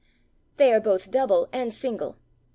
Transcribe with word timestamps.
They 0.57 0.73
are 0.73 0.79
both 0.79 1.11
double 1.11 1.47
and 1.53 1.71
single. 1.71 2.15